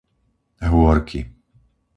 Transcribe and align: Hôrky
Hôrky 0.69 1.21